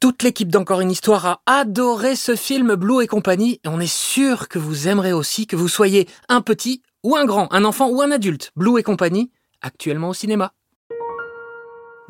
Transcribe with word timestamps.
Toute 0.00 0.22
l'équipe 0.22 0.50
d'Encore 0.50 0.80
une 0.80 0.90
histoire 0.90 1.26
a 1.26 1.40
adoré 1.46 2.16
ce 2.16 2.36
film 2.36 2.74
Blue 2.74 3.02
et 3.02 3.06
compagnie 3.06 3.60
et 3.64 3.68
on 3.68 3.80
est 3.80 3.92
sûr 3.92 4.48
que 4.48 4.58
vous 4.58 4.88
aimerez 4.88 5.12
aussi 5.12 5.46
que 5.46 5.56
vous 5.56 5.68
soyez 5.68 6.08
un 6.28 6.40
petit 6.40 6.82
ou 7.02 7.16
un 7.16 7.24
grand, 7.24 7.52
un 7.52 7.64
enfant 7.64 7.88
ou 7.88 8.02
un 8.02 8.10
adulte. 8.10 8.50
Blue 8.56 8.78
et 8.78 8.82
compagnie, 8.82 9.30
actuellement 9.62 10.10
au 10.10 10.14
cinéma. 10.14 10.52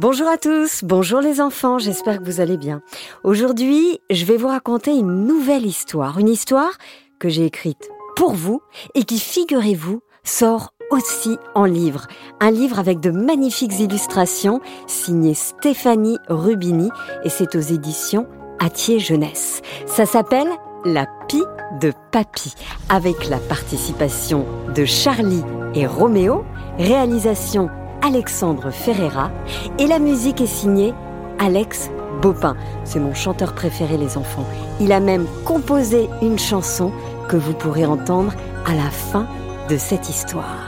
Bonjour 0.01 0.27
à 0.27 0.39
tous, 0.39 0.83
bonjour 0.83 1.21
les 1.21 1.41
enfants, 1.41 1.79
j'espère 1.79 2.19
que 2.19 2.25
vous 2.25 2.41
allez 2.41 2.57
bien. 2.57 2.83
Aujourd'hui, 3.23 4.01
je 4.11 4.25
vais 4.25 4.37
vous 4.37 4.49
raconter 4.49 4.91
une 4.91 5.25
nouvelle 5.25 5.65
histoire, 5.65 6.19
une 6.19 6.29
histoire 6.29 6.73
que 7.21 7.29
j'ai 7.29 7.45
écrite 7.45 7.89
pour 8.17 8.35
vous 8.35 8.61
et 8.97 9.05
qui, 9.05 9.21
figurez-vous, 9.21 10.01
sort 10.25 10.74
aussi 10.95 11.39
en 11.55 11.65
livre. 11.65 12.07
Un 12.41 12.51
livre 12.51 12.79
avec 12.79 13.01
de 13.01 13.11
magnifiques 13.11 13.79
illustrations 13.81 14.61
signé 14.87 15.35
Stéphanie 15.35 16.19
Rubini 16.29 16.91
et 17.25 17.29
c'est 17.29 17.57
aux 17.57 17.61
éditions 17.61 18.27
Atier 18.61 18.99
Jeunesse. 18.99 19.61
Ça 19.87 20.07
s'appelle 20.07 20.49
La 20.85 21.07
Pie 21.29 21.43
de 21.81 21.93
Papy 22.13 22.55
avec 22.89 23.29
la 23.29 23.39
participation 23.39 24.47
de 24.75 24.85
Charlie 24.85 25.43
et 25.75 25.87
Roméo, 25.87 26.45
réalisation 26.79 27.69
Alexandre 28.03 28.71
Ferreira 28.71 29.31
et 29.79 29.87
la 29.87 29.99
musique 29.99 30.41
est 30.41 30.47
signée 30.47 30.95
Alex 31.41 31.91
Bopin. 32.23 32.57
C'est 32.85 33.01
mon 33.01 33.15
chanteur 33.15 33.55
préféré 33.55 33.97
les 33.97 34.17
enfants. 34.17 34.47
Il 34.81 34.93
a 34.93 35.01
même 35.01 35.27
composé 35.45 36.09
une 36.23 36.39
chanson 36.39 36.93
que 37.29 37.37
vous 37.37 37.55
pourrez 37.55 37.85
entendre 37.85 38.33
à 38.67 38.75
la 38.75 38.91
fin 38.91 39.27
de 39.69 39.77
cette 39.77 40.09
histoire. 40.09 40.64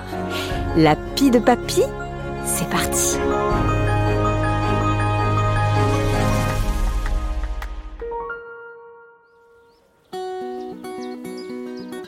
La 0.79 0.95
pie 0.95 1.31
de 1.31 1.39
papy, 1.39 1.81
c'est 2.45 2.69
parti. 2.69 3.17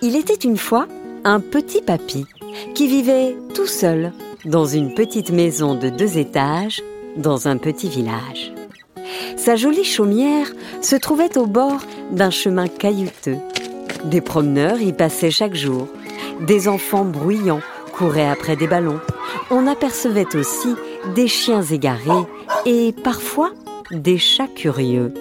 Il 0.03 0.17
était 0.17 0.35
une 0.35 0.59
fois 0.59 0.87
un 1.25 1.41
petit 1.41 1.81
papy 1.81 2.27
qui 2.75 2.89
vivait 2.89 3.39
tout 3.55 3.67
seul 3.67 4.13
dans 4.45 4.67
une 4.67 4.93
petite 4.93 5.31
maison 5.31 5.75
de 5.75 5.89
deux 5.89 6.19
étages 6.19 6.83
dans 7.17 7.49
un 7.49 7.57
petit 7.57 7.89
village. 7.89 8.53
Sa 9.39 9.57
jolie 9.57 9.85
chaumière 9.85 10.53
se 10.83 10.97
trouvait 10.97 11.39
au 11.39 11.47
bord 11.47 11.81
d'un 12.11 12.31
chemin 12.31 12.69
caillouteux. 12.69 13.39
Des 14.05 14.21
promeneurs 14.21 14.83
y 14.83 14.93
passaient 14.93 15.31
chaque 15.31 15.55
jour 15.55 15.89
des 16.41 16.69
enfants 16.69 17.05
bruyants 17.07 17.63
couraient 17.99 18.29
après 18.29 18.55
des 18.55 18.69
ballons. 18.69 19.01
On 19.51 19.67
apercevait 19.67 20.37
aussi 20.37 20.75
des 21.17 21.27
chiens 21.27 21.63
égarés 21.63 22.27
et 22.65 22.95
parfois 23.05 23.51
des 23.91 24.19
chats 24.19 24.47
curieux. 24.47 25.13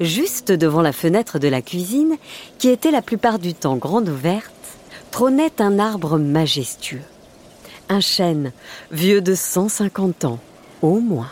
Juste 0.00 0.50
devant 0.50 0.82
la 0.82 0.92
fenêtre 0.92 1.38
de 1.38 1.46
la 1.46 1.62
cuisine, 1.62 2.16
qui 2.58 2.68
était 2.68 2.90
la 2.90 3.00
plupart 3.00 3.38
du 3.38 3.54
temps 3.54 3.76
grande 3.76 4.08
ouverte, 4.08 4.52
trônait 5.12 5.60
un 5.60 5.78
arbre 5.78 6.18
majestueux. 6.18 7.02
Un 7.88 8.00
chêne 8.00 8.50
vieux 8.90 9.20
de 9.20 9.34
150 9.36 10.24
ans, 10.24 10.40
au 10.82 10.98
moins. 10.98 11.30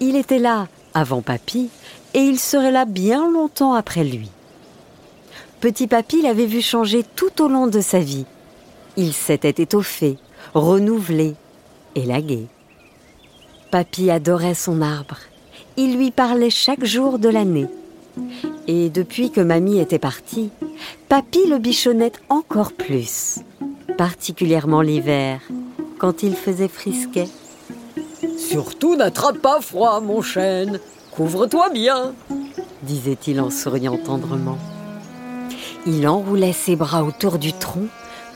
Il 0.00 0.16
était 0.16 0.38
là 0.38 0.68
avant 0.92 1.22
Papy 1.22 1.70
et 2.12 2.20
il 2.20 2.38
serait 2.38 2.70
là 2.70 2.84
bien 2.84 3.30
longtemps 3.30 3.72
après 3.72 4.04
lui. 4.04 4.30
Petit 5.60 5.86
Papy 5.86 6.20
l'avait 6.20 6.46
vu 6.46 6.60
changer 6.60 7.02
tout 7.02 7.42
au 7.42 7.48
long 7.48 7.66
de 7.66 7.80
sa 7.80 7.98
vie. 7.98 8.26
Il 8.96 9.12
s'était 9.12 9.62
étoffé, 9.62 10.18
renouvelé, 10.54 11.34
élagué. 11.94 12.46
Papy 13.70 14.10
adorait 14.10 14.54
son 14.54 14.82
arbre. 14.82 15.16
Il 15.76 15.96
lui 15.96 16.10
parlait 16.10 16.50
chaque 16.50 16.84
jour 16.84 17.18
de 17.18 17.28
l'année. 17.28 17.66
Et 18.66 18.90
depuis 18.90 19.30
que 19.30 19.40
mamie 19.40 19.78
était 19.78 19.98
partie, 19.98 20.50
Papy 21.08 21.46
le 21.48 21.58
bichonnait 21.58 22.12
encore 22.28 22.72
plus, 22.72 23.40
particulièrement 23.96 24.82
l'hiver, 24.82 25.40
quand 25.98 26.22
il 26.22 26.34
faisait 26.34 26.68
frisquet. 26.68 27.28
Surtout 28.36 28.96
n'attrape 28.96 29.38
pas 29.38 29.60
froid, 29.60 30.00
mon 30.00 30.20
chêne. 30.20 30.80
Couvre-toi 31.12 31.70
bien, 31.70 32.14
disait-il 32.82 33.40
en 33.40 33.50
souriant 33.50 33.96
tendrement. 33.96 34.58
Il 35.86 36.08
enroulait 36.08 36.52
ses 36.52 36.74
bras 36.74 37.04
autour 37.04 37.38
du 37.38 37.52
tronc 37.52 37.86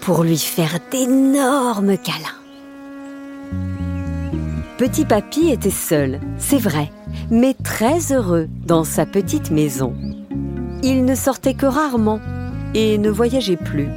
pour 0.02 0.22
lui 0.22 0.38
faire 0.38 0.78
d'énormes 0.92 1.98
câlins. 1.98 2.38
Petit 4.78 5.04
Papy 5.04 5.50
était 5.50 5.68
seul, 5.68 6.20
c'est 6.38 6.58
vrai, 6.58 6.90
mais 7.30 7.54
très 7.54 8.12
heureux 8.12 8.48
dans 8.66 8.84
sa 8.84 9.04
petite 9.04 9.50
maison. 9.50 9.94
Il 10.82 11.04
ne 11.04 11.14
sortait 11.14 11.54
que 11.54 11.66
rarement 11.66 12.20
et 12.74 12.98
ne 12.98 13.10
voyageait 13.10 13.56
plus. 13.56 13.88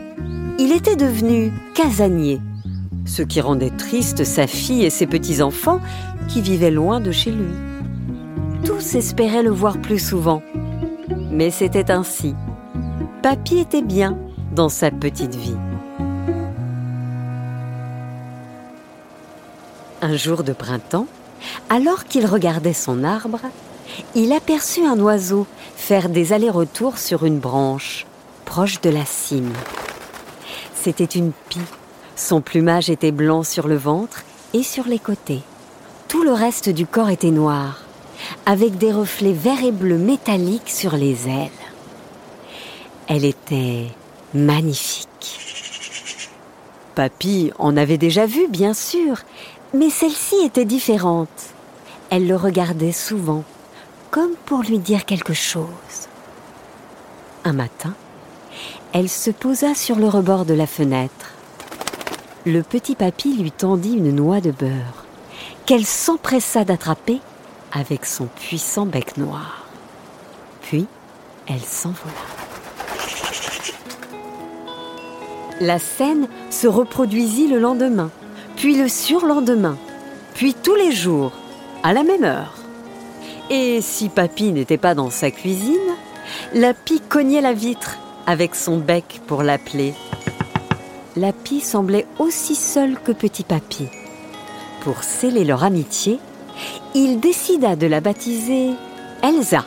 Il 0.59 0.71
était 0.71 0.95
devenu 0.95 1.53
casanier, 1.75 2.41
ce 3.05 3.21
qui 3.21 3.39
rendait 3.39 3.69
triste 3.69 4.23
sa 4.23 4.47
fille 4.47 4.83
et 4.83 4.89
ses 4.89 5.07
petits-enfants 5.07 5.79
qui 6.27 6.41
vivaient 6.41 6.71
loin 6.71 6.99
de 6.99 7.11
chez 7.11 7.31
lui. 7.31 7.53
Tous 8.65 8.95
espéraient 8.95 9.43
le 9.43 9.51
voir 9.51 9.77
plus 9.77 9.99
souvent, 9.99 10.41
mais 11.31 11.51
c'était 11.51 11.91
ainsi. 11.91 12.33
Papy 13.23 13.59
était 13.59 13.81
bien 13.81 14.17
dans 14.51 14.67
sa 14.67 14.91
petite 14.91 15.33
vie. 15.33 15.55
Un 20.01 20.17
jour 20.17 20.43
de 20.43 20.51
printemps, 20.51 21.07
alors 21.69 22.03
qu'il 22.03 22.25
regardait 22.25 22.73
son 22.73 23.05
arbre, 23.05 23.39
il 24.13 24.33
aperçut 24.33 24.83
un 24.83 24.99
oiseau 24.99 25.47
faire 25.77 26.09
des 26.09 26.33
allers-retours 26.33 26.97
sur 26.97 27.23
une 27.23 27.39
branche, 27.39 28.05
proche 28.43 28.81
de 28.81 28.89
la 28.89 29.05
cime. 29.05 29.53
C'était 30.75 31.05
une 31.05 31.31
pie. 31.47 31.61
Son 32.17 32.41
plumage 32.41 32.89
était 32.89 33.13
blanc 33.13 33.43
sur 33.43 33.69
le 33.69 33.77
ventre 33.77 34.23
et 34.53 34.63
sur 34.63 34.83
les 34.83 34.99
côtés. 34.99 35.43
Tout 36.09 36.23
le 36.23 36.33
reste 36.33 36.67
du 36.67 36.85
corps 36.85 37.09
était 37.09 37.31
noir, 37.31 37.83
avec 38.45 38.77
des 38.77 38.91
reflets 38.91 39.31
verts 39.31 39.63
et 39.63 39.71
bleus 39.71 39.97
métalliques 39.97 40.69
sur 40.69 40.97
les 40.97 41.29
ailes. 41.29 41.62
Elle 43.07 43.25
était 43.25 43.87
magnifique. 44.33 45.07
Papy 46.95 47.51
en 47.59 47.75
avait 47.75 47.97
déjà 47.97 48.25
vu, 48.25 48.47
bien 48.47 48.73
sûr, 48.73 49.17
mais 49.73 49.89
celle-ci 49.89 50.35
était 50.45 50.65
différente. 50.65 51.53
Elle 52.09 52.27
le 52.27 52.35
regardait 52.35 52.91
souvent, 52.91 53.43
comme 54.11 54.35
pour 54.45 54.61
lui 54.61 54.79
dire 54.79 55.05
quelque 55.05 55.33
chose. 55.33 55.67
Un 57.43 57.53
matin, 57.53 57.93
elle 58.93 59.09
se 59.09 59.31
posa 59.31 59.75
sur 59.75 59.97
le 59.97 60.07
rebord 60.07 60.45
de 60.45 60.53
la 60.53 60.67
fenêtre. 60.67 61.31
Le 62.45 62.61
petit 62.61 62.95
papy 62.95 63.35
lui 63.35 63.51
tendit 63.51 63.93
une 63.93 64.15
noix 64.15 64.39
de 64.39 64.51
beurre, 64.51 65.05
qu'elle 65.65 65.85
s'empressa 65.85 66.63
d'attraper 66.63 67.19
avec 67.71 68.05
son 68.05 68.25
puissant 68.25 68.85
bec 68.85 69.17
noir. 69.17 69.65
Puis, 70.61 70.85
elle 71.47 71.61
s'envola. 71.61 72.32
La 75.61 75.79
scène 75.79 76.27
se 76.49 76.67
reproduisit 76.67 77.47
le 77.47 77.59
lendemain, 77.59 78.09
puis 78.55 78.75
le 78.75 78.87
surlendemain, 78.87 79.77
puis 80.33 80.53
tous 80.53 80.75
les 80.75 80.91
jours, 80.91 81.31
à 81.83 81.93
la 81.93 82.03
même 82.03 82.23
heure. 82.23 82.55
Et 83.49 83.81
si 83.81 84.09
Papy 84.09 84.51
n'était 84.51 84.77
pas 84.77 84.95
dans 84.95 85.09
sa 85.09 85.29
cuisine, 85.29 85.77
la 86.53 86.73
pie 86.73 87.01
cognait 87.01 87.41
la 87.41 87.53
vitre 87.53 87.99
avec 88.25 88.55
son 88.55 88.77
bec 88.77 89.21
pour 89.27 89.43
l'appeler. 89.43 89.93
La 91.15 91.33
pie 91.33 91.59
semblait 91.59 92.07
aussi 92.19 92.55
seule 92.55 92.97
que 92.99 93.11
Petit 93.11 93.43
Papy. 93.43 93.87
Pour 94.81 95.03
sceller 95.03 95.43
leur 95.43 95.63
amitié, 95.63 96.19
il 96.95 97.19
décida 97.19 97.75
de 97.75 97.87
la 97.87 98.01
baptiser 98.01 98.71
Elsa. 99.21 99.65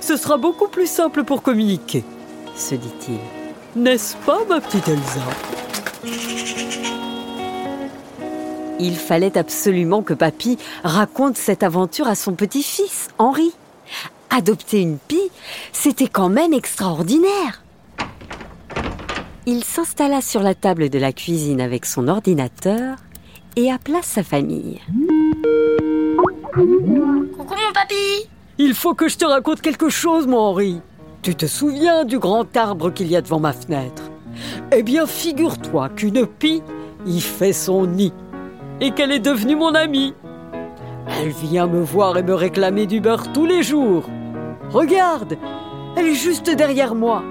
Ce 0.00 0.16
sera 0.16 0.38
beaucoup 0.38 0.68
plus 0.68 0.88
simple 0.88 1.24
pour 1.24 1.42
communiquer, 1.42 2.04
se 2.56 2.74
dit-il. 2.74 3.45
N'est-ce 3.76 4.16
pas, 4.24 4.38
ma 4.48 4.58
petite 4.58 4.88
Elsa? 4.88 5.20
Il 8.80 8.96
fallait 8.96 9.36
absolument 9.36 10.02
que 10.02 10.14
Papy 10.14 10.56
raconte 10.82 11.36
cette 11.36 11.62
aventure 11.62 12.08
à 12.08 12.14
son 12.14 12.32
petit-fils, 12.32 13.08
Henri. 13.18 13.52
adopter 14.30 14.80
une 14.80 14.96
pie, 14.96 15.30
c'était 15.72 16.08
quand 16.08 16.30
même 16.30 16.54
extraordinaire. 16.54 17.62
Il 19.44 19.62
s'installa 19.62 20.22
sur 20.22 20.42
la 20.42 20.54
table 20.54 20.88
de 20.88 20.98
la 20.98 21.12
cuisine 21.12 21.60
avec 21.60 21.84
son 21.84 22.08
ordinateur 22.08 22.96
et 23.56 23.70
appela 23.70 24.00
sa 24.00 24.22
famille. 24.22 24.80
Coucou 26.54 27.54
mon 27.54 27.72
papy 27.74 28.30
Il 28.56 28.72
faut 28.72 28.94
que 28.94 29.08
je 29.08 29.18
te 29.18 29.26
raconte 29.26 29.60
quelque 29.60 29.90
chose, 29.90 30.26
mon 30.26 30.38
Henri. 30.38 30.80
Tu 31.26 31.34
te 31.34 31.46
souviens 31.46 32.04
du 32.04 32.20
grand 32.20 32.56
arbre 32.56 32.92
qu'il 32.92 33.08
y 33.08 33.16
a 33.16 33.20
devant 33.20 33.40
ma 33.40 33.52
fenêtre? 33.52 34.12
Eh 34.70 34.84
bien, 34.84 35.06
figure-toi 35.06 35.88
qu'une 35.88 36.24
pie 36.24 36.62
y 37.04 37.20
fait 37.20 37.52
son 37.52 37.84
nid 37.84 38.12
et 38.80 38.92
qu'elle 38.92 39.10
est 39.10 39.18
devenue 39.18 39.56
mon 39.56 39.74
amie. 39.74 40.14
Elle 41.20 41.30
vient 41.30 41.66
me 41.66 41.80
voir 41.80 42.16
et 42.16 42.22
me 42.22 42.32
réclamer 42.32 42.86
du 42.86 43.00
beurre 43.00 43.32
tous 43.32 43.44
les 43.44 43.64
jours. 43.64 44.04
Regarde, 44.70 45.36
elle 45.96 46.06
est 46.06 46.14
juste 46.14 46.48
derrière 46.48 46.94
moi. 46.94 47.24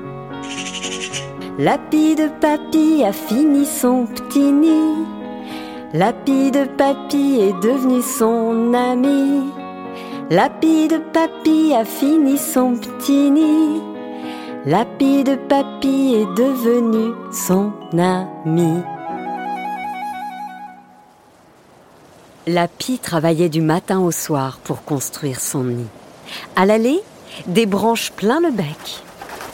La 1.57 1.77
pie 1.77 2.15
de 2.15 2.27
papy 2.41 3.01
a 3.01 3.13
fini 3.13 3.65
son 3.65 4.07
petit 4.07 4.51
nid. 4.51 5.05
La 5.93 6.11
pie 6.11 6.51
de 6.51 6.65
papy 6.65 7.39
est 7.39 7.63
devenue 7.65 8.01
son 8.01 8.73
amie. 8.73 9.64
La 10.31 10.49
pie 10.49 10.87
de 10.87 10.97
papy 10.97 11.75
a 11.75 11.85
fini 11.85 12.39
son 12.39 12.77
petit 12.77 13.29
nid. 13.29 13.79
La 14.65 14.83
pie 14.83 15.23
de 15.23 15.35
papy 15.35 16.15
est 16.15 16.25
devenue 16.35 17.13
son 17.31 17.71
amie. 17.93 18.81
La 22.47 22.67
pie 22.67 22.97
travaillait 22.97 23.49
du 23.49 23.61
matin 23.61 23.99
au 23.99 24.09
soir 24.09 24.57
pour 24.63 24.83
construire 24.83 25.39
son 25.39 25.63
nid. 25.63 25.87
À 26.55 26.65
l'aller, 26.65 27.01
des 27.45 27.67
branches 27.67 28.11
plein 28.11 28.39
le 28.39 28.49
bec. 28.49 29.03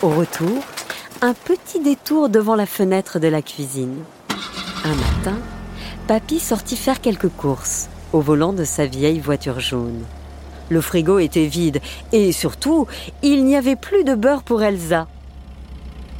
Au 0.01 0.07
retour, 0.07 0.63
un 1.21 1.33
petit 1.33 1.81
détour 1.81 2.29
devant 2.29 2.56
la 2.56 2.65
fenêtre 2.65 3.19
de 3.19 3.27
la 3.27 3.41
cuisine. 3.41 4.06
Un 4.85 4.95
matin, 4.95 5.38
Papy 6.07 6.39
sortit 6.39 6.77
faire 6.77 7.01
quelques 7.01 7.27
courses 7.27 7.89
au 8.13 8.21
volant 8.21 8.53
de 8.53 8.63
sa 8.63 8.85
vieille 8.85 9.19
voiture 9.19 9.59
jaune. 9.59 10.06
Le 10.71 10.79
frigo 10.79 11.19
était 11.19 11.47
vide 11.47 11.81
et 12.13 12.31
surtout, 12.31 12.88
il 13.21 13.44
n'y 13.44 13.57
avait 13.57 13.75
plus 13.75 14.06
de 14.06 14.15
beurre 14.15 14.41
pour 14.41 14.63
Elsa. 14.63 15.06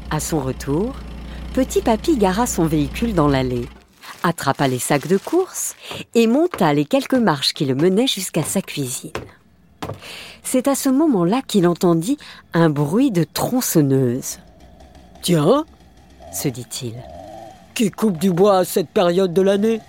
À 0.10 0.20
son 0.20 0.40
retour, 0.42 0.94
Petit 1.54 1.82
Papy 1.82 2.18
gara 2.18 2.46
son 2.46 2.66
véhicule 2.66 3.14
dans 3.14 3.30
l'allée, 3.30 3.70
attrapa 4.24 4.68
les 4.68 4.78
sacs 4.78 5.08
de 5.08 5.16
courses 5.16 5.74
et 6.16 6.28
monta 6.28 6.74
les 6.74 6.84
quelques 6.84 7.14
marches 7.14 7.54
qui 7.54 7.64
le 7.64 7.76
menaient 7.76 8.08
jusqu'à 8.08 8.44
sa 8.44 8.62
cuisine. 8.62 9.12
C'est 10.44 10.68
à 10.68 10.76
ce 10.76 10.90
moment-là 10.90 11.42
qu'il 11.48 11.66
entendit 11.66 12.18
un 12.54 12.70
bruit 12.70 13.10
de 13.12 13.24
tronçonneuse. 13.24 14.40
Tiens, 15.22 15.64
Se 16.34 16.50
dit-il. 16.50 16.96
qui 17.74 17.90
coupe 17.90 18.18
du 18.18 18.32
bois 18.34 18.58
à 18.58 18.66
cette 18.66 18.90
période 18.90 19.34
de 19.34 19.42
l'année? 19.42 19.80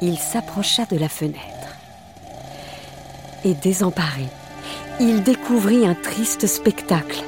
Il 0.00 0.16
s'approcha 0.16 0.84
de 0.86 0.96
la 0.96 1.08
fenêtre. 1.08 1.40
Et 3.44 3.54
désemparé, 3.54 4.24
il 5.00 5.22
découvrit 5.22 5.86
un 5.86 5.94
triste 5.94 6.46
spectacle 6.46 7.22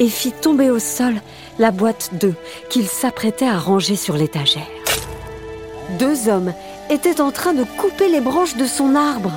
et 0.00 0.08
fit 0.08 0.32
tomber 0.32 0.70
au 0.70 0.78
sol 0.78 1.14
la 1.58 1.70
boîte 1.70 2.10
d'œufs 2.14 2.36
qu'il 2.70 2.86
s'apprêtait 2.86 3.48
à 3.48 3.58
ranger 3.58 3.96
sur 3.96 4.16
l'étagère. 4.16 4.66
Deux 5.98 6.28
hommes 6.28 6.54
étaient 6.90 7.20
en 7.20 7.32
train 7.32 7.52
de 7.52 7.64
couper 7.64 8.08
les 8.08 8.20
branches 8.20 8.56
de 8.56 8.66
son 8.66 8.94
arbre. 8.94 9.32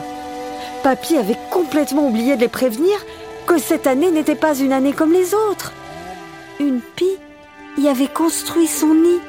Papy 0.83 1.17
avait 1.17 1.37
complètement 1.49 2.07
oublié 2.07 2.35
de 2.35 2.41
les 2.41 2.47
prévenir 2.47 2.93
que 3.45 3.57
cette 3.57 3.87
année 3.87 4.11
n'était 4.11 4.35
pas 4.35 4.57
une 4.57 4.73
année 4.73 4.93
comme 4.93 5.11
les 5.11 5.33
autres. 5.33 5.73
Une 6.59 6.81
pie 6.95 7.17
y 7.77 7.87
avait 7.87 8.07
construit 8.07 8.67
son 8.67 8.93
nid. 8.93 9.19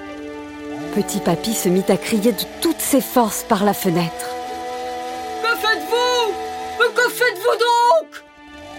Petit 0.94 1.19
Papy 1.19 1.55
se 1.55 1.69
mit 1.69 1.84
à 1.88 1.96
crier 1.96 2.32
de 2.32 2.44
toutes 2.60 2.81
ses 2.81 3.00
forces 3.00 3.44
par 3.48 3.64
la 3.64 3.75
fenêtre. 3.75 4.42
Que 6.94 7.11
faites-vous 7.11 7.59
donc? 7.59 8.23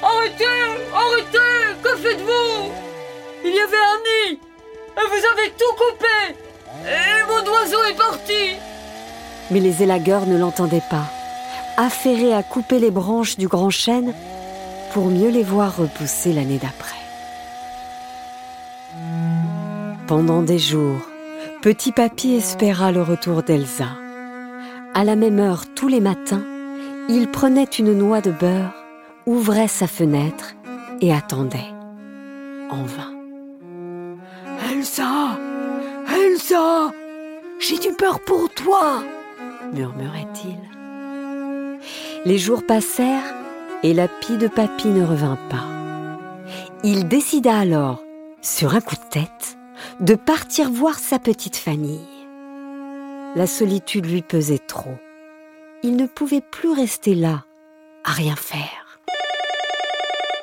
Arrêtez 0.01 0.45
Arrêtez 0.94 1.81
Que 1.83 1.95
faites-vous? 1.98 2.71
Il 3.45 3.51
y 3.51 3.60
avait 3.60 3.77
un 3.77 4.00
nid 4.31 4.39
Et 4.98 5.07
vous 5.07 5.25
avez 5.33 5.51
tout 5.51 5.74
coupé 5.77 6.36
Et 6.86 7.24
mon 7.27 7.51
oiseau 7.51 7.83
est 7.89 7.98
parti 7.98 8.57
Mais 9.51 9.60
les 9.60 9.83
élagueurs 9.83 10.25
ne 10.25 10.38
l'entendaient 10.38 10.83
pas, 10.89 11.06
affairés 11.77 12.33
à 12.33 12.44
couper 12.44 12.80
les 12.80 12.92
branches 12.92 13.38
du 13.38 13.48
grand 13.48 13.69
chêne 13.69 14.13
pour 14.94 15.06
mieux 15.06 15.30
les 15.30 15.44
voir 15.44 15.75
repousser 15.75 16.33
l'année 16.33 16.60
d'après. 16.60 16.95
Pendant 20.07 20.44
des 20.44 20.60
jours, 20.60 21.00
Petit 21.62 21.92
Papy 21.92 22.33
espéra 22.36 22.92
le 22.92 23.01
retour 23.01 23.42
d'Elsa. 23.42 23.88
À 24.94 25.04
la 25.04 25.15
même 25.15 25.39
heure 25.39 25.63
tous 25.75 25.88
les 25.88 26.01
matins, 26.01 26.44
il 27.09 27.29
prenait 27.31 27.63
une 27.63 27.94
noix 27.94 28.21
de 28.21 28.31
beurre, 28.31 28.73
ouvrait 29.25 29.67
sa 29.67 29.88
fenêtre 29.88 30.55
et 31.01 31.13
attendait. 31.13 31.71
En 32.69 32.83
vain. 32.83 33.13
Elsa 34.71 35.38
Elsa 36.07 36.91
J'ai 37.59 37.77
du 37.77 37.94
peur 37.94 38.19
pour 38.21 38.50
toi 38.50 39.03
murmurait-il. 39.73 40.57
Les 42.25 42.38
jours 42.38 42.65
passèrent 42.65 43.33
et 43.81 43.94
la 43.94 44.07
pie 44.07 44.38
de 44.38 44.47
papy 44.47 44.88
ne 44.88 45.03
revint 45.03 45.38
pas. 45.50 45.65
Il 46.83 47.07
décida 47.07 47.57
alors, 47.57 48.03
sur 48.41 48.75
un 48.75 48.81
coup 48.81 48.95
de 48.95 49.09
tête, 49.09 49.57
de 50.00 50.15
partir 50.15 50.69
voir 50.69 51.00
sa 51.00 51.19
petite 51.19 51.57
famille. 51.57 52.07
La 53.35 53.47
solitude 53.47 54.05
lui 54.05 54.21
pesait 54.21 54.59
trop. 54.59 54.97
Il 55.83 55.97
ne 55.97 56.07
pouvait 56.07 56.41
plus 56.41 56.71
rester 56.71 57.13
là, 57.13 57.44
à 58.03 58.12
rien 58.12 58.35
faire. 58.35 59.00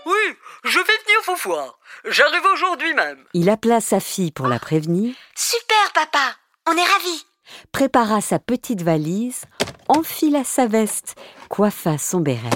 Oui, 0.06 0.36
je 0.64 0.78
vais 0.78 0.84
venir 0.84 1.20
vous 1.26 1.48
voir. 1.50 1.78
J'arrive 2.04 2.44
aujourd'hui 2.52 2.94
même. 2.94 3.24
Il 3.34 3.48
appela 3.48 3.80
sa 3.80 4.00
fille 4.00 4.32
pour 4.32 4.48
la 4.48 4.58
prévenir, 4.58 5.14
Super 5.34 5.92
papa 5.94 6.36
On 6.68 6.72
est 6.76 6.84
ravis 6.84 7.26
prépara 7.72 8.20
sa 8.20 8.38
petite 8.38 8.82
valise, 8.82 9.44
enfila 9.88 10.44
sa 10.44 10.66
veste, 10.66 11.16
coiffa 11.48 11.98
son 11.98 12.20
béret 12.20 12.50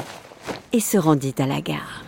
et 0.72 0.80
se 0.80 0.96
rendit 0.96 1.34
à 1.38 1.46
la 1.46 1.60
gare. 1.60 2.04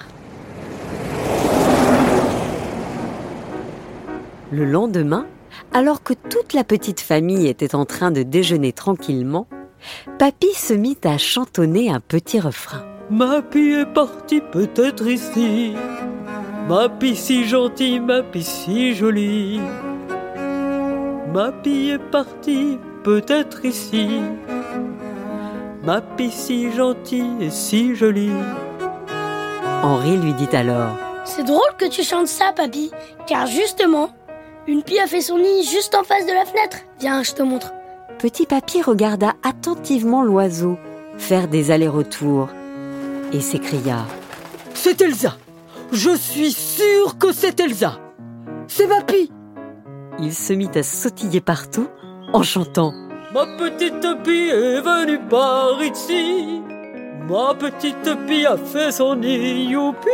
Le 4.53 4.65
lendemain, 4.65 5.27
alors 5.72 6.03
que 6.03 6.15
toute 6.15 6.53
la 6.53 6.65
petite 6.65 7.00
famille 7.00 7.48
était 7.48 7.74
en 7.74 7.84
train 7.84 8.10
de 8.10 8.22
déjeuner 8.22 8.72
tranquillement, 8.72 9.48
Papy 10.19 10.52
se 10.55 10.74
mit 10.74 10.98
à 11.05 11.19
chantonner 11.19 11.90
un 11.90 12.00
petit 12.00 12.40
refrain. 12.40 12.84
Ma 13.10 13.40
pie 13.43 13.72
est 13.72 13.93
partie 13.93 14.40
peut-être 14.40 15.06
ici. 15.06 15.74
Ma 16.69 16.88
pie 16.88 17.14
si 17.14 17.44
gentille, 17.44 18.00
ma 18.00 18.22
pie 18.22 18.43
si 18.43 18.94
jolie. 18.94 19.60
Ma 21.32 21.52
pie 21.52 21.90
est 21.90 22.10
partie 22.10 22.78
peut-être 23.05 23.64
ici. 23.64 24.20
Ma 25.84 26.00
pie 26.00 26.32
si 26.32 26.72
gentille 26.72 27.36
et 27.40 27.50
si 27.50 27.94
jolie. 27.94 28.32
Henri 29.84 30.16
lui 30.16 30.32
dit 30.32 30.56
alors 30.56 30.96
C'est 31.24 31.44
drôle 31.44 31.76
que 31.78 31.88
tu 31.88 32.02
chantes 32.02 32.26
ça, 32.26 32.52
papy, 32.52 32.90
car 33.28 33.46
justement, 33.46 34.10
une 34.66 34.82
pie 34.82 34.98
a 34.98 35.06
fait 35.06 35.20
son 35.20 35.38
nid 35.38 35.62
juste 35.62 35.94
en 35.94 36.02
face 36.02 36.26
de 36.26 36.32
la 36.32 36.44
fenêtre. 36.44 36.78
Viens, 36.98 37.22
je 37.22 37.32
te 37.32 37.43
montre. 37.43 37.72
Petit 38.19 38.46
Papy 38.46 38.81
regarda 38.81 39.35
attentivement 39.43 40.23
l'oiseau 40.23 40.79
faire 41.19 41.49
des 41.49 41.70
allers-retours 41.70 42.49
et 43.32 43.41
s'écria 43.41 44.06
C'est 44.73 45.03
Elsa. 45.03 45.37
Je 45.93 46.17
suis 46.17 46.53
sûr 46.53 47.19
que 47.19 47.31
c'est 47.32 47.61
Elsa. 47.61 48.01
C'est 48.69 48.87
ma 48.87 49.03
pie. 49.03 49.31
Il 50.19 50.32
se 50.32 50.55
mit 50.55 50.70
à 50.75 50.82
sautiller 50.82 51.43
partout 51.43 51.89
en 52.32 52.43
chantant 52.43 52.94
Ma 53.35 53.44
petite 53.58 54.23
pie 54.25 54.49
est 54.49 54.81
venue 54.81 55.20
par 55.29 55.82
ici. 55.82 56.63
Ma 57.29 57.55
petite 57.55 58.27
pie 58.27 58.46
a 58.46 58.56
fait 58.56 58.93
son 58.93 59.17
nid, 59.17 59.65
youpi. 59.67 60.08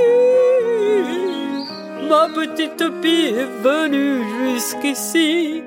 Ma 2.09 2.29
petite 2.35 3.01
pie 3.01 3.27
est 3.27 3.63
venue 3.63 4.25
jusqu'ici. 4.41 5.63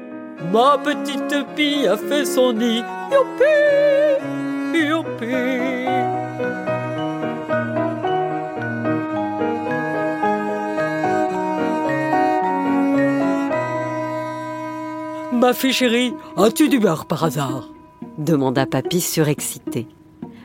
Ma 0.51 0.77
petite 0.77 1.45
pie 1.55 1.87
a 1.87 1.97
fait 1.97 2.25
son 2.25 2.53
nid, 2.53 2.83
youpi. 4.73 5.25
Ma 15.31 15.53
fille 15.53 15.73
chérie, 15.73 16.13
as-tu 16.37 16.69
du 16.69 16.79
beurre 16.79 17.05
par 17.05 17.23
hasard? 17.23 17.69
demanda 18.17 18.65
Papy 18.65 19.01
surexcité. 19.01 19.87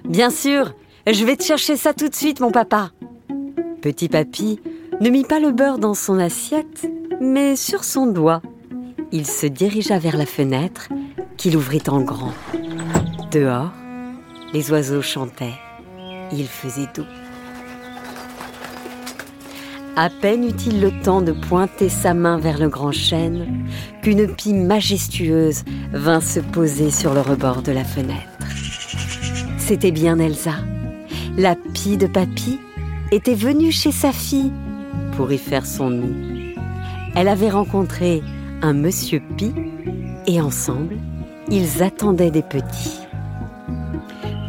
Bien 0.05 0.31
sûr, 0.31 0.75
je 1.07 1.25
vais 1.25 1.37
te 1.37 1.45
chercher 1.45 1.77
ça 1.77 1.95
tout 1.95 2.09
de 2.09 2.15
suite, 2.15 2.41
mon 2.41 2.51
papa. 2.51 2.91
Petit 3.81 4.09
Papy 4.09 4.61
ne 5.01 5.09
mit 5.09 5.25
pas 5.25 5.41
le 5.41 5.53
beurre 5.53 5.79
dans 5.79 5.95
son 5.95 6.19
assiette, 6.19 6.91
mais 7.21 7.57
sur 7.57 7.85
son 7.85 8.07
doigt. 8.07 8.43
Il 9.13 9.27
se 9.27 9.47
dirigea 9.47 9.99
vers 9.99 10.17
la 10.17 10.27
fenêtre 10.27 10.89
qu'il 11.37 11.57
ouvrit 11.57 11.83
en 11.89 12.01
grand. 12.01 12.33
Dehors, 13.33 13.73
les 14.53 14.71
oiseaux 14.71 15.03
chantaient. 15.03 15.59
Il 16.33 16.47
faisait 16.47 16.87
doux. 16.95 17.07
À 19.97 20.09
peine 20.09 20.45
eut-il 20.45 20.81
le 20.81 20.93
temps 21.03 21.23
de 21.23 21.33
pointer 21.33 21.89
sa 21.89 22.15
main 22.15 22.39
vers 22.39 22.59
le 22.59 22.69
grand 22.69 22.93
chêne 22.93 23.67
qu'une 24.01 24.33
pie 24.33 24.55
majestueuse 24.55 25.65
vint 25.93 26.21
se 26.21 26.39
poser 26.39 26.93
sur 26.93 27.13
le 27.13 27.21
rebord 27.21 27.63
de 27.63 27.73
la 27.73 27.85
fenêtre. 27.85 28.29
C'était 29.59 29.91
bien 29.91 30.21
Elsa. 30.21 30.55
La 31.37 31.57
pie 31.57 31.97
de 31.97 32.07
papy 32.07 32.61
était 33.11 33.35
venue 33.35 33.73
chez 33.73 33.91
sa 33.91 34.13
fille 34.13 34.53
pour 35.17 35.33
y 35.33 35.39
faire 35.39 35.67
son 35.67 35.91
nid. 35.91 36.55
Elle 37.17 37.29
avait 37.29 37.51
rencontré 37.51 38.23
un 38.63 38.73
monsieur 38.73 39.23
Pie 39.37 39.55
et 40.27 40.41
ensemble, 40.41 40.97
ils 41.51 41.83
attendaient 41.83 42.31
des 42.31 42.43
petits. 42.43 43.01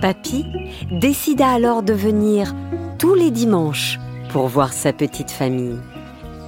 Papy 0.01 0.45
décida 0.91 1.49
alors 1.49 1.83
de 1.83 1.93
venir 1.93 2.53
tous 2.97 3.13
les 3.13 3.31
dimanches 3.31 3.99
pour 4.29 4.47
voir 4.47 4.73
sa 4.73 4.93
petite 4.93 5.31
famille. 5.31 5.77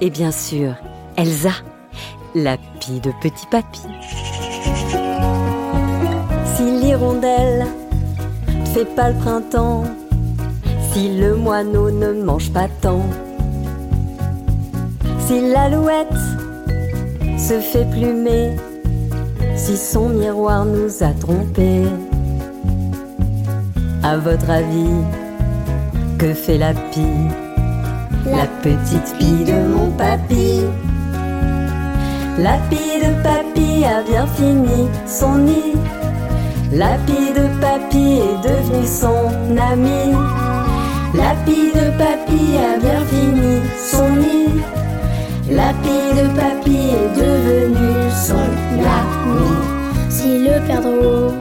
Et 0.00 0.10
bien 0.10 0.32
sûr, 0.32 0.74
Elsa, 1.16 1.52
la 2.34 2.56
pie 2.80 3.00
de 3.00 3.12
petit 3.22 3.46
papy. 3.50 3.82
Si 6.56 6.62
l'hirondelle 6.62 7.66
fait 8.74 8.92
pas 8.94 9.10
le 9.10 9.18
printemps, 9.18 9.84
si 10.92 11.16
le 11.16 11.36
moineau 11.36 11.90
ne 11.90 12.12
mange 12.22 12.52
pas 12.52 12.68
tant, 12.80 13.06
si 15.26 15.40
l'alouette 15.40 16.43
se 17.48 17.60
fait 17.60 17.84
plumer, 17.90 18.56
si 19.54 19.76
son 19.76 20.08
miroir 20.08 20.64
nous 20.64 21.02
a 21.02 21.10
trompés, 21.20 21.84
à 24.02 24.16
votre 24.16 24.48
avis, 24.48 24.96
que 26.18 26.32
fait 26.32 26.56
la 26.56 26.72
pie 26.72 27.28
la 28.26 28.46
petite 28.62 29.18
pie 29.18 29.44
de 29.44 29.58
mon 29.74 29.90
papy? 29.90 30.62
La 32.38 32.56
pie 32.70 32.98
de 33.04 33.22
papy 33.22 33.84
a 33.84 34.02
bien 34.02 34.26
fini 34.26 34.88
son 35.06 35.36
nid. 35.38 35.76
La 36.72 36.96
pie 37.06 37.32
de 37.38 37.46
papy 37.60 38.20
est 38.26 38.48
devenue 38.48 38.86
son 38.86 39.56
ami. 39.72 40.14
La 41.14 41.34
pie 41.44 41.70
de 41.74 41.90
papy 41.98 42.56
a 42.56 42.78
bien 42.78 43.04
fini 43.10 43.60
son 43.92 44.10
nid. 44.16 44.62
La 45.50 45.72
pie 45.82 46.14
de 46.16 46.26
papy 46.34 46.76
est 46.88 47.20
devenue 47.20 48.10
son 48.10 48.48
ami. 48.98 49.50
Si 50.08 50.38
le 50.38 50.66
perdreau 50.66 51.32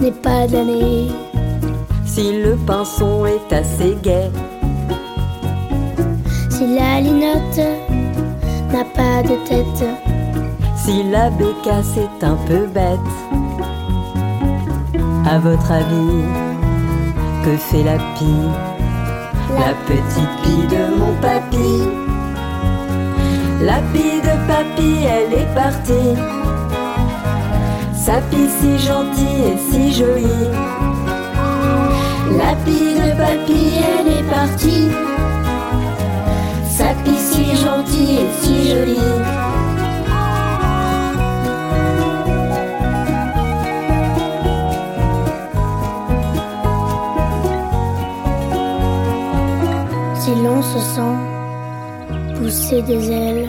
n'est 0.00 0.10
pas 0.10 0.46
de 0.46 0.54
l'année, 0.54 1.10
Si 2.06 2.40
le 2.42 2.56
pinson 2.64 3.26
est 3.26 3.52
assez 3.52 3.96
gai, 4.00 4.30
si 6.48 6.76
la 6.76 7.00
linotte 7.00 7.66
n'a 8.72 8.84
pas 8.84 9.20
de 9.22 9.34
tête, 9.48 9.84
si 10.76 11.02
la 11.10 11.28
bécasse 11.30 11.96
est 11.96 12.24
un 12.24 12.36
peu 12.46 12.66
bête, 12.68 13.14
à 15.26 15.38
votre 15.40 15.72
avis, 15.72 16.22
que 17.44 17.56
fait 17.56 17.82
la 17.82 17.98
pie? 18.16 18.48
La 19.58 19.74
petite 19.88 20.34
pie 20.42 20.66
de 20.68 20.96
mon 20.96 21.12
papy. 21.20 22.03
La 23.64 23.80
pie 23.94 24.20
de 24.20 24.46
papy, 24.46 25.06
elle 25.08 25.32
est 25.32 25.54
partie. 25.54 26.14
Sa 27.94 28.20
pie 28.28 28.50
si 28.60 28.78
gentille 28.78 29.52
et 29.52 29.56
si 29.56 29.90
jolie. 29.90 30.50
la 32.36 32.54
pie 32.66 32.94
de 32.94 33.16
papy, 33.16 33.80
elle 33.88 34.08
est 34.18 34.30
partie. 34.30 34.90
Sa 36.68 36.92
pie 37.04 37.16
si 37.16 37.56
gentille 37.56 38.18
et 38.18 38.30
si 38.42 38.68
jolie. 38.68 38.98
Si 50.20 50.34
l'on 50.42 50.60
se 50.60 50.78
sent 50.80 51.33
pousser 52.44 52.82
des 52.82 53.10
ailes, 53.10 53.48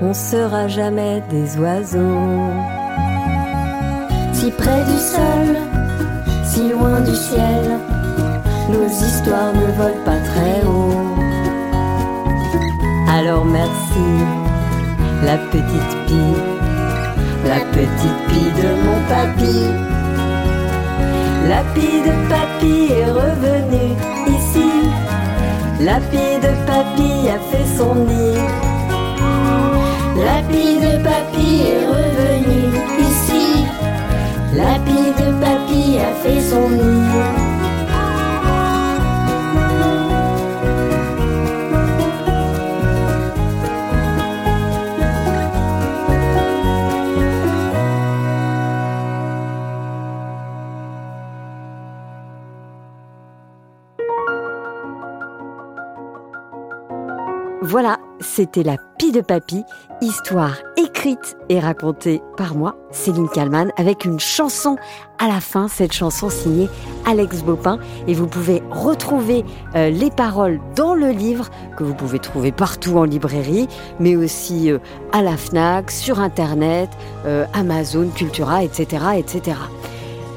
On 0.00 0.14
sera 0.14 0.68
jamais 0.68 1.22
des 1.28 1.58
oiseaux. 1.58 2.52
si 4.32 4.48
près 4.52 4.82
du 4.90 4.98
sol, 5.14 5.48
si 6.44 6.68
loin 6.68 7.00
du 7.00 7.14
ciel, 7.28 7.64
Nos 8.72 8.88
histoires 9.08 9.52
ne 9.52 9.66
volent 9.78 10.04
pas 10.04 10.20
très 10.30 10.58
haut. 10.70 11.08
Alors 13.18 13.44
merci, 13.44 14.08
la 15.28 15.38
petite 15.52 15.94
pie, 16.06 16.36
la 17.52 17.60
petite 17.76 18.20
pie 18.28 18.52
de 18.62 18.70
mon 18.84 18.98
papy. 19.12 19.58
La 21.52 21.62
pie 21.74 21.98
de 22.08 22.14
papy 22.32 22.92
est 23.00 23.10
revenue. 23.10 24.29
La 25.82 25.98
pie 26.10 26.36
de 26.42 26.52
papy 26.66 27.30
a 27.30 27.38
fait 27.50 27.64
son 27.78 27.94
nid. 27.94 28.36
la 30.14 30.42
pie 30.50 30.78
de 30.78 31.02
papy 31.02 31.62
est 31.72 31.86
revenue 31.86 32.76
ici. 32.98 33.64
La 34.54 34.74
pie 34.84 35.10
de 35.18 35.32
papy 35.40 35.98
a 35.98 36.12
fait 36.22 36.42
son 36.42 36.68
nid. 36.68 37.09
C'était 58.40 58.62
la 58.62 58.78
pie 58.96 59.12
de 59.12 59.20
papy, 59.20 59.64
histoire 60.00 60.56
écrite 60.78 61.36
et 61.50 61.60
racontée 61.60 62.22
par 62.38 62.54
moi, 62.54 62.74
Céline 62.90 63.28
Kalman, 63.28 63.70
avec 63.76 64.06
une 64.06 64.18
chanson 64.18 64.78
à 65.18 65.28
la 65.28 65.42
fin, 65.42 65.68
cette 65.68 65.92
chanson 65.92 66.30
signée 66.30 66.70
Alex 67.04 67.42
Bopin. 67.42 67.78
Et 68.08 68.14
vous 68.14 68.26
pouvez 68.26 68.62
retrouver 68.70 69.44
euh, 69.74 69.90
les 69.90 70.10
paroles 70.10 70.58
dans 70.74 70.94
le 70.94 71.10
livre 71.10 71.50
que 71.76 71.84
vous 71.84 71.92
pouvez 71.92 72.18
trouver 72.18 72.50
partout 72.50 72.96
en 72.96 73.04
librairie, 73.04 73.68
mais 73.98 74.16
aussi 74.16 74.72
euh, 74.72 74.78
à 75.12 75.20
la 75.20 75.36
FNAC, 75.36 75.90
sur 75.90 76.18
Internet, 76.18 76.88
euh, 77.26 77.44
Amazon, 77.52 78.08
Cultura, 78.08 78.64
etc., 78.64 79.04
etc. 79.18 79.58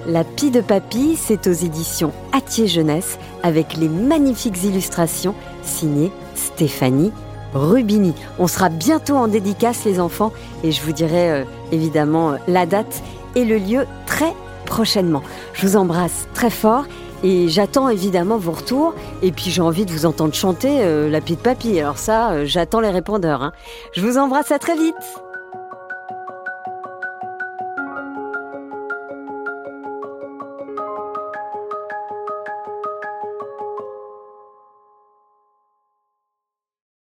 La 0.07 0.25
pie 0.25 0.51
de 0.51 0.59
papy, 0.59 1.15
c'est 1.15 1.47
aux 1.47 1.53
éditions 1.53 2.11
Atier 2.33 2.67
Jeunesse 2.67 3.17
avec 3.43 3.77
les 3.77 3.87
magnifiques 3.87 4.61
illustrations 4.65 5.35
signées 5.63 6.11
Stéphanie 6.35 7.13
Rubini. 7.53 8.13
On 8.39 8.47
sera 8.47 8.69
bientôt 8.69 9.15
en 9.15 9.27
dédicace 9.27 9.85
les 9.85 9.99
enfants 9.99 10.31
et 10.63 10.71
je 10.71 10.81
vous 10.81 10.91
dirai 10.91 11.31
euh, 11.31 11.43
évidemment 11.71 12.31
euh, 12.31 12.37
la 12.47 12.65
date 12.65 13.03
et 13.35 13.45
le 13.45 13.57
lieu 13.57 13.85
très 14.05 14.33
prochainement. 14.65 15.21
Je 15.53 15.67
vous 15.67 15.75
embrasse 15.75 16.27
très 16.33 16.49
fort 16.49 16.85
et 17.23 17.47
j'attends 17.47 17.89
évidemment 17.89 18.37
vos 18.37 18.51
retours 18.51 18.93
et 19.21 19.31
puis 19.31 19.49
j'ai 19.49 19.61
envie 19.61 19.85
de 19.85 19.91
vous 19.91 20.05
entendre 20.05 20.33
chanter 20.33 20.79
euh, 20.81 21.09
la 21.09 21.21
de 21.21 21.35
papy. 21.35 21.79
Alors 21.79 21.97
ça, 21.97 22.31
euh, 22.31 22.45
j'attends 22.45 22.81
les 22.81 22.89
répondeurs. 22.89 23.41
hein. 23.41 23.53
Je 23.93 24.01
vous 24.01 24.17
embrasse 24.17 24.51
à 24.51 24.59
très 24.59 24.75
vite. 24.75 24.95